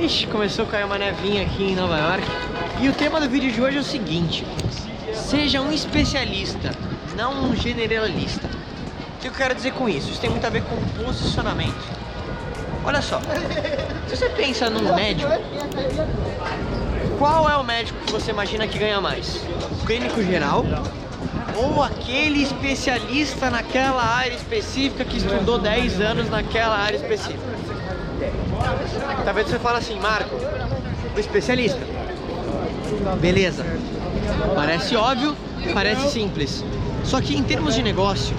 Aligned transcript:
Ixi, 0.00 0.28
começou 0.28 0.64
a 0.64 0.68
cair 0.68 0.86
uma 0.86 0.96
nevinha 0.96 1.42
aqui 1.42 1.62
em 1.62 1.76
Nova 1.76 1.98
York. 1.98 2.26
E 2.80 2.88
o 2.88 2.92
tema 2.94 3.20
do 3.20 3.28
vídeo 3.28 3.52
de 3.52 3.60
hoje 3.60 3.76
é 3.76 3.80
o 3.80 3.84
seguinte: 3.84 4.46
seja 5.12 5.60
um 5.60 5.70
especialista, 5.70 6.70
não 7.14 7.44
um 7.44 7.54
generalista. 7.54 8.46
O 8.46 9.20
que 9.20 9.28
eu 9.28 9.32
quero 9.32 9.54
dizer 9.54 9.74
com 9.74 9.90
isso? 9.90 10.10
Isso 10.10 10.18
tem 10.18 10.30
muito 10.30 10.46
a 10.46 10.48
ver 10.48 10.62
com 10.62 11.04
posicionamento. 11.04 11.86
Olha 12.82 13.02
só, 13.02 13.20
se 14.08 14.16
você 14.16 14.30
pensa 14.30 14.70
num 14.70 14.94
médico, 14.94 15.30
qual 17.18 17.50
é 17.50 17.58
o 17.58 17.62
médico 17.62 17.98
que 18.06 18.10
você 18.10 18.30
imagina 18.30 18.66
que 18.66 18.78
ganha 18.78 19.02
mais? 19.02 19.36
O 19.82 19.84
clínico 19.84 20.22
geral 20.22 20.64
ou 21.54 21.82
aquele 21.82 22.42
especialista 22.42 23.50
naquela 23.50 24.02
área 24.02 24.34
específica 24.34 25.04
que 25.04 25.18
estudou 25.18 25.58
10 25.58 26.00
anos 26.00 26.30
naquela 26.30 26.78
área 26.78 26.96
específica? 26.96 27.59
Talvez 29.24 29.48
você 29.48 29.58
fale 29.58 29.78
assim, 29.78 29.98
Marco, 29.98 30.36
o 31.14 31.20
especialista. 31.20 31.80
Beleza. 33.20 33.64
Parece 34.54 34.96
óbvio, 34.96 35.36
parece 35.72 36.10
simples. 36.10 36.64
Só 37.04 37.20
que 37.20 37.36
em 37.36 37.42
termos 37.42 37.74
de 37.74 37.82
negócio, 37.82 38.34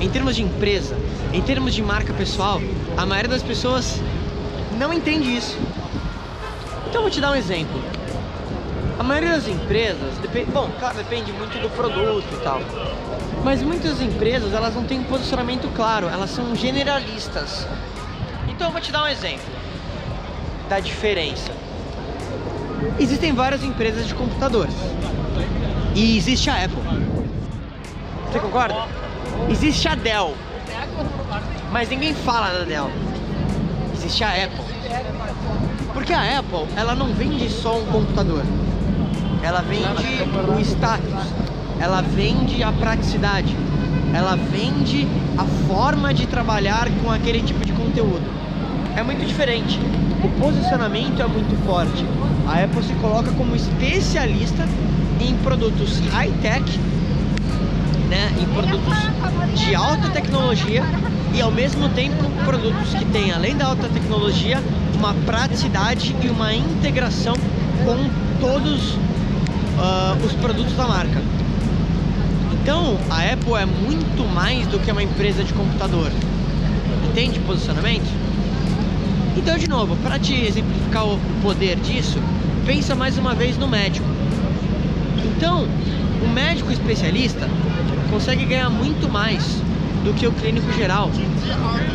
em 0.00 0.08
termos 0.08 0.36
de 0.36 0.42
empresa, 0.42 0.96
em 1.32 1.40
termos 1.40 1.74
de 1.74 1.82
marca 1.82 2.12
pessoal, 2.12 2.60
a 2.96 3.06
maioria 3.06 3.30
das 3.30 3.42
pessoas 3.42 4.00
não 4.78 4.92
entende 4.92 5.34
isso. 5.34 5.58
Então 6.88 6.96
eu 6.96 7.02
vou 7.02 7.10
te 7.10 7.20
dar 7.20 7.30
um 7.30 7.34
exemplo. 7.34 7.80
A 8.98 9.02
maioria 9.02 9.30
das 9.30 9.48
empresas, 9.48 10.14
bom, 10.52 10.70
claro, 10.78 10.96
depende 10.96 11.32
muito 11.32 11.60
do 11.60 11.70
produto 11.70 12.26
e 12.32 12.44
tal. 12.44 12.60
Mas 13.42 13.62
muitas 13.62 14.00
empresas, 14.00 14.52
elas 14.52 14.74
não 14.74 14.84
têm 14.84 15.00
um 15.00 15.04
posicionamento 15.04 15.68
claro, 15.74 16.06
elas 16.08 16.30
são 16.30 16.54
generalistas. 16.54 17.66
Então 18.62 18.70
eu 18.70 18.74
vou 18.74 18.80
te 18.80 18.92
dar 18.92 19.02
um 19.02 19.08
exemplo 19.08 19.44
da 20.68 20.78
diferença. 20.78 21.50
Existem 22.96 23.32
várias 23.32 23.64
empresas 23.64 24.06
de 24.06 24.14
computadores. 24.14 24.72
E 25.96 26.16
existe 26.16 26.48
a 26.48 26.64
Apple. 26.64 26.80
Você 28.30 28.38
concorda? 28.38 28.86
Existe 29.50 29.88
a 29.88 29.96
Dell. 29.96 30.36
Mas 31.72 31.88
ninguém 31.88 32.14
fala 32.14 32.56
da 32.56 32.62
Dell. 32.62 32.88
Existe 33.94 34.22
a 34.22 34.28
Apple. 34.28 34.64
Porque 35.92 36.12
a 36.12 36.38
Apple, 36.38 36.68
ela 36.76 36.94
não 36.94 37.12
vende 37.12 37.50
só 37.50 37.76
um 37.76 37.86
computador. 37.86 38.44
Ela 39.42 39.62
vende 39.62 40.22
o 40.56 40.60
status. 40.60 41.32
Ela 41.80 42.00
vende 42.00 42.62
a 42.62 42.70
praticidade. 42.70 43.56
Ela 44.14 44.36
vende 44.36 45.08
a 45.36 45.44
forma 45.66 46.14
de 46.14 46.28
trabalhar 46.28 46.86
com 47.02 47.10
aquele 47.10 47.42
tipo 47.42 47.66
de 47.66 47.72
conteúdo. 47.72 48.41
É 48.96 49.02
muito 49.02 49.26
diferente. 49.26 49.78
O 50.22 50.28
posicionamento 50.40 51.20
é 51.20 51.26
muito 51.26 51.56
forte. 51.64 52.04
A 52.46 52.62
Apple 52.64 52.82
se 52.82 52.92
coloca 52.94 53.30
como 53.32 53.56
especialista 53.56 54.68
em 55.20 55.34
produtos 55.36 55.98
high-tech, 56.10 56.62
né, 58.08 58.30
em 58.40 58.46
produtos 58.54 58.94
de 59.58 59.74
alta 59.74 60.08
tecnologia 60.10 60.82
e 61.34 61.40
ao 61.40 61.50
mesmo 61.50 61.88
tempo 61.90 62.22
produtos 62.44 62.92
que 62.94 63.04
têm, 63.06 63.32
além 63.32 63.56
da 63.56 63.66
alta 63.66 63.88
tecnologia, 63.88 64.62
uma 64.98 65.14
praticidade 65.26 66.14
e 66.22 66.28
uma 66.28 66.54
integração 66.54 67.34
com 67.84 68.40
todos 68.40 68.92
uh, 68.92 70.24
os 70.24 70.32
produtos 70.34 70.74
da 70.74 70.86
marca. 70.86 71.22
Então, 72.60 72.96
a 73.10 73.32
Apple 73.32 73.54
é 73.54 73.66
muito 73.66 74.28
mais 74.32 74.66
do 74.66 74.78
que 74.78 74.90
uma 74.92 75.02
empresa 75.02 75.42
de 75.42 75.52
computador. 75.54 76.12
Entende 77.08 77.40
posicionamento? 77.40 78.21
Então, 79.36 79.56
de 79.56 79.68
novo, 79.68 79.96
para 79.96 80.18
te 80.18 80.34
exemplificar 80.34 81.06
o 81.06 81.18
poder 81.40 81.76
disso, 81.76 82.18
pensa 82.66 82.94
mais 82.94 83.16
uma 83.16 83.34
vez 83.34 83.56
no 83.56 83.66
médico. 83.66 84.06
Então, 85.24 85.66
o 86.22 86.28
médico 86.28 86.70
especialista 86.70 87.48
consegue 88.10 88.44
ganhar 88.44 88.68
muito 88.68 89.10
mais 89.10 89.42
do 90.04 90.12
que 90.12 90.26
o 90.26 90.32
clínico 90.32 90.70
geral, 90.72 91.10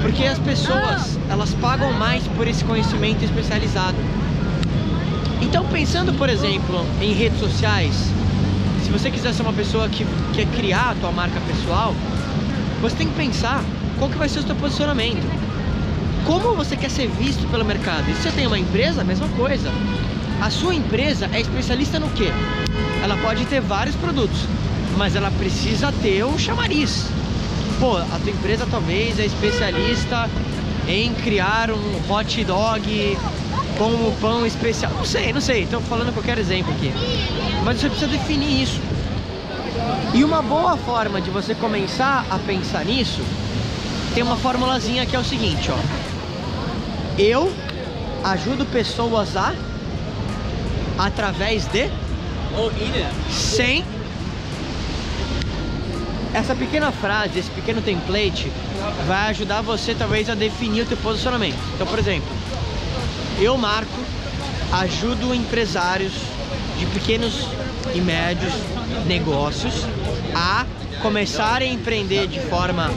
porque 0.02 0.24
as 0.24 0.40
pessoas 0.40 1.20
elas 1.30 1.54
pagam 1.56 1.94
mais 1.94 2.24
por 2.36 2.48
esse 2.48 2.64
conhecimento 2.64 3.24
especializado. 3.24 3.98
Então, 5.42 5.64
pensando, 5.66 6.14
por 6.18 6.30
exemplo, 6.30 6.86
em 7.02 7.14
redes 7.14 7.40
sociais, 7.40 7.94
se 8.84 8.90
você 8.90 9.12
quiser 9.12 9.34
ser 9.34 9.44
uma 9.44 9.54
pessoa 9.54 9.88
que 9.88 10.06
quer 10.34 10.48
criar 10.48 10.92
a 10.92 10.96
tua 10.96 11.12
marca 11.12 11.40
pessoal, 11.42 11.94
você 12.82 12.96
tem 12.96 13.08
que 13.08 13.16
pensar 13.16 13.64
qual 14.00 14.10
que 14.10 14.18
vai 14.18 14.28
ser 14.28 14.40
o 14.40 14.44
seu 14.44 14.56
posicionamento. 14.56 15.47
Como 16.28 16.54
você 16.54 16.76
quer 16.76 16.92
ser 16.92 17.08
visto 17.08 17.50
pelo 17.50 17.64
mercado? 17.64 18.12
E 18.12 18.14
se 18.14 18.24
você 18.24 18.32
tem 18.32 18.46
uma 18.46 18.60
empresa, 18.60 19.00
a 19.00 19.04
mesma 19.06 19.30
coisa. 19.30 19.72
A 20.42 20.50
sua 20.50 20.76
empresa 20.76 21.30
é 21.32 21.40
especialista 21.40 22.02
no 22.02 22.10
quê? 22.10 22.28
Ela 23.02 23.16
pode 23.16 23.46
ter 23.46 23.62
vários 23.62 23.96
produtos, 23.96 24.42
mas 24.98 25.16
ela 25.16 25.32
precisa 25.32 25.90
ter 26.02 26.26
um 26.26 26.38
chamariz. 26.38 27.06
Pô, 27.80 27.96
a 27.96 28.20
tua 28.22 28.30
empresa 28.30 28.68
talvez 28.70 29.18
é 29.20 29.26
especialista 29.26 30.30
em 30.86 31.14
criar 31.14 31.72
um 31.72 32.12
hot 32.12 32.44
dog 32.44 33.18
com 33.78 33.88
um 33.88 34.14
pão 34.20 34.46
especial. 34.46 34.92
Não 34.98 35.06
sei, 35.06 35.32
não 35.32 35.42
sei, 35.42 35.64
estou 35.64 35.80
falando 35.80 36.14
qualquer 36.14 36.38
exemplo 36.38 36.74
aqui. 36.74 36.92
Mas 37.64 37.80
você 37.80 37.88
precisa 37.88 38.12
definir 38.12 38.64
isso. 38.64 38.82
E 40.14 40.26
uma 40.26 40.42
boa 40.42 40.76
forma 40.76 41.22
de 41.22 41.30
você 41.30 41.56
começar 41.56 42.26
a 42.30 42.38
pensar 42.38 42.84
nisso 42.84 43.22
tem 44.14 44.24
uma 44.24 44.36
formulazinha 44.36 45.06
que 45.06 45.16
é 45.16 45.20
o 45.20 45.24
seguinte, 45.24 45.72
ó. 45.72 46.07
Eu 47.18 47.52
ajudo 48.24 48.64
pessoas 48.66 49.36
a 49.36 49.52
através 51.00 51.66
de? 51.66 51.90
Sem. 53.32 53.84
Essa 56.32 56.54
pequena 56.54 56.92
frase, 56.92 57.40
esse 57.40 57.50
pequeno 57.50 57.82
template 57.82 58.52
vai 59.08 59.30
ajudar 59.30 59.62
você 59.62 59.96
talvez 59.96 60.30
a 60.30 60.36
definir 60.36 60.84
o 60.84 60.86
teu 60.86 60.98
posicionamento. 60.98 61.58
Então, 61.74 61.88
por 61.88 61.98
exemplo, 61.98 62.30
eu 63.40 63.58
Marco 63.58 64.00
ajudo 64.74 65.34
empresários 65.34 66.14
de 66.78 66.86
pequenos 66.88 67.48
e 67.96 68.00
médios 68.00 68.54
negócios 69.08 69.74
a 70.36 70.68
começarem 71.02 71.72
a 71.72 71.74
empreender 71.74 72.28
de 72.28 72.40
forma 72.42 72.92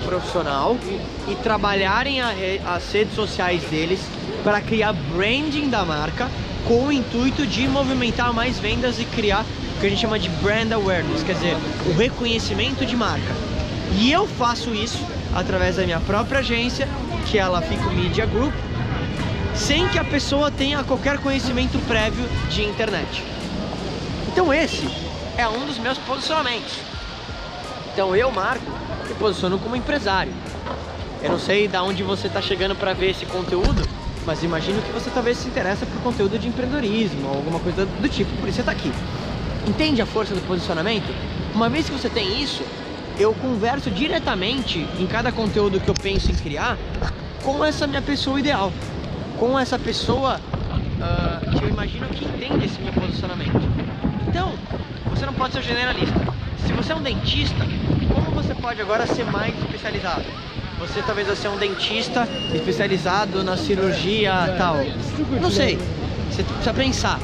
profissional 0.00 0.76
e 1.28 1.34
trabalharem 1.36 2.20
as 2.20 2.92
redes 2.92 3.14
sociais 3.14 3.62
deles 3.64 4.00
para 4.42 4.60
criar 4.60 4.92
branding 4.92 5.68
da 5.68 5.84
marca 5.84 6.28
com 6.66 6.86
o 6.86 6.92
intuito 6.92 7.46
de 7.46 7.66
movimentar 7.68 8.32
mais 8.32 8.58
vendas 8.58 8.98
e 8.98 9.04
criar 9.04 9.44
o 9.76 9.80
que 9.80 9.86
a 9.86 9.90
gente 9.90 10.00
chama 10.00 10.18
de 10.18 10.28
brand 10.28 10.70
awareness, 10.72 11.22
quer 11.22 11.34
dizer, 11.34 11.56
o 11.86 11.96
reconhecimento 11.96 12.84
de 12.84 12.96
marca. 12.96 13.34
E 13.98 14.12
eu 14.12 14.26
faço 14.26 14.74
isso 14.74 15.04
através 15.34 15.76
da 15.76 15.84
minha 15.84 16.00
própria 16.00 16.40
agência, 16.40 16.88
que 17.26 17.38
é 17.38 17.42
a 17.42 17.48
Lafico 17.48 17.90
Media 17.90 18.26
Group, 18.26 18.54
sem 19.54 19.88
que 19.88 19.98
a 19.98 20.04
pessoa 20.04 20.50
tenha 20.50 20.84
qualquer 20.84 21.18
conhecimento 21.18 21.78
prévio 21.86 22.24
de 22.48 22.62
internet. 22.62 23.24
Então 24.28 24.52
esse 24.52 24.88
é 25.36 25.48
um 25.48 25.66
dos 25.66 25.78
meus 25.78 25.98
posicionamentos. 25.98 26.74
Então 27.92 28.14
eu, 28.14 28.30
Marco, 28.30 28.70
me 29.10 29.14
posiciono 29.16 29.58
como 29.58 29.76
empresário. 29.76 30.32
Eu 31.22 31.30
não 31.30 31.38
sei 31.38 31.68
de 31.68 31.76
onde 31.76 32.02
você 32.02 32.28
está 32.28 32.40
chegando 32.40 32.74
para 32.74 32.92
ver 32.92 33.10
esse 33.10 33.26
conteúdo, 33.26 33.86
mas 34.24 34.42
imagino 34.42 34.80
que 34.82 34.90
você 34.92 35.10
talvez 35.10 35.36
se 35.36 35.48
interessa 35.48 35.84
por 35.84 36.00
conteúdo 36.02 36.38
de 36.38 36.48
empreendedorismo 36.48 37.28
ou 37.28 37.36
alguma 37.36 37.58
coisa 37.58 37.84
do 37.84 38.08
tipo, 38.08 38.30
por 38.36 38.48
isso 38.48 38.56
você 38.56 38.60
está 38.60 38.72
aqui. 38.72 38.92
Entende 39.66 40.00
a 40.00 40.06
força 40.06 40.34
do 40.34 40.40
posicionamento? 40.46 41.14
Uma 41.54 41.68
vez 41.68 41.86
que 41.86 41.92
você 41.92 42.08
tem 42.08 42.42
isso, 42.42 42.62
eu 43.18 43.34
converso 43.34 43.90
diretamente 43.90 44.86
em 44.98 45.06
cada 45.06 45.30
conteúdo 45.30 45.80
que 45.80 45.88
eu 45.88 45.94
penso 45.94 46.30
em 46.30 46.34
criar 46.34 46.78
com 47.42 47.64
essa 47.64 47.86
minha 47.86 48.00
pessoa 48.00 48.38
ideal, 48.38 48.72
com 49.38 49.58
essa 49.58 49.78
pessoa 49.78 50.40
uh, 51.00 51.58
que 51.58 51.64
eu 51.64 51.68
imagino 51.68 52.06
que 52.08 52.24
entende 52.24 52.66
esse 52.66 52.80
meu 52.80 52.92
posicionamento. 52.92 53.60
Então, 54.28 54.54
você 55.10 55.26
não 55.26 55.34
pode 55.34 55.52
ser 55.54 55.62
generalista. 55.62 56.39
Se 56.66 56.72
você 56.72 56.92
é 56.92 56.96
um 56.96 57.02
dentista, 57.02 57.66
como 58.12 58.30
você 58.30 58.54
pode 58.54 58.80
agora 58.80 59.06
ser 59.06 59.24
mais 59.24 59.54
especializado? 59.58 60.24
Você 60.78 61.02
talvez 61.02 61.26
vai 61.26 61.36
ser 61.36 61.48
um 61.48 61.56
dentista 61.58 62.26
especializado 62.54 63.44
na 63.44 63.56
cirurgia 63.56 64.54
tal. 64.56 64.76
Não 65.40 65.50
sei. 65.50 65.78
Você 66.30 66.42
precisa 66.42 66.72
pensar. 66.72 67.20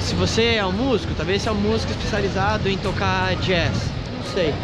Se 0.00 0.14
você 0.14 0.54
é 0.56 0.66
um 0.66 0.72
músico, 0.72 1.14
talvez 1.14 1.42
você 1.42 1.48
é 1.48 1.52
um 1.52 1.56
músico 1.56 1.92
especializado 1.92 2.68
em 2.68 2.76
tocar 2.78 3.34
jazz. 3.36 3.90
Não 4.18 4.32
sei. 4.32 4.54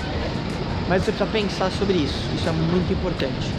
Mas 0.89 1.03
você 1.03 1.13
precisa 1.13 1.31
pensar 1.31 1.71
sobre 1.71 1.97
isso. 1.97 2.19
Isso 2.35 2.49
é 2.49 2.53
muito 2.53 2.93
importante. 2.93 3.51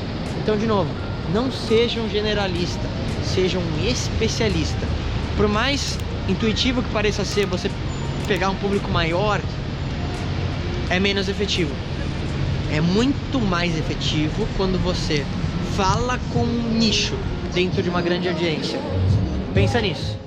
Então, 0.41 0.57
de 0.57 0.65
novo, 0.65 0.89
não 1.33 1.51
seja 1.51 1.99
um 1.99 2.09
generalista, 2.09 2.87
seja 3.23 3.57
um 3.57 3.87
especialista. 3.87 4.87
Por 5.35 5.47
mais 5.47 5.97
intuitivo 6.29 6.81
que 6.81 6.89
pareça 6.89 7.25
ser 7.25 7.45
você 7.45 7.69
pegar 8.27 8.49
um 8.49 8.55
público 8.55 8.89
maior, 8.91 9.41
é 10.89 10.99
menos 10.99 11.27
efetivo 11.29 11.73
é 12.71 12.81
muito 12.81 13.39
mais 13.39 13.77
efetivo 13.77 14.47
quando 14.57 14.77
você 14.77 15.25
fala 15.75 16.19
com 16.33 16.43
um 16.43 16.77
nicho. 16.77 17.15
dentro 17.53 17.81
de 17.81 17.89
uma 17.89 18.01
grande 18.01 18.27
audiência. 18.27 18.79
Pensa 19.53 19.81
nisso. 19.81 20.26